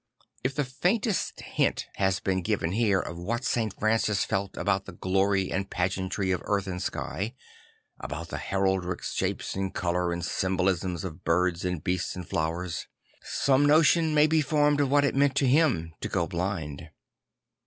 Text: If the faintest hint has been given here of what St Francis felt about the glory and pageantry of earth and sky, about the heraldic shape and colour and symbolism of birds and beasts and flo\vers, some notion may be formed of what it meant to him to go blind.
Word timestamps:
If 0.43 0.55
the 0.55 0.63
faintest 0.65 1.41
hint 1.41 1.85
has 1.97 2.19
been 2.19 2.41
given 2.41 2.71
here 2.71 2.99
of 2.99 3.19
what 3.19 3.45
St 3.45 3.71
Francis 3.79 4.25
felt 4.25 4.57
about 4.57 4.85
the 4.85 4.93
glory 4.93 5.51
and 5.51 5.69
pageantry 5.69 6.31
of 6.31 6.41
earth 6.45 6.65
and 6.65 6.81
sky, 6.81 7.35
about 7.99 8.29
the 8.29 8.39
heraldic 8.39 9.03
shape 9.03 9.43
and 9.53 9.71
colour 9.71 10.11
and 10.11 10.25
symbolism 10.25 10.95
of 11.03 11.23
birds 11.23 11.63
and 11.63 11.83
beasts 11.83 12.15
and 12.15 12.27
flo\vers, 12.27 12.87
some 13.21 13.63
notion 13.63 14.15
may 14.15 14.25
be 14.25 14.41
formed 14.41 14.81
of 14.81 14.89
what 14.89 15.05
it 15.05 15.13
meant 15.13 15.35
to 15.35 15.47
him 15.47 15.93
to 16.01 16.09
go 16.09 16.25
blind. 16.25 16.89